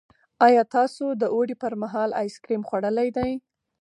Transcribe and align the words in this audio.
ایا 0.47 0.63
تاسو 0.75 1.05
د 1.21 1.23
اوړي 1.33 1.55
پر 1.61 1.73
مهال 1.81 2.09
آیس 2.21 2.35
کریم 2.43 2.61
خوړلي 2.67 3.09
دي؟ 3.17 3.31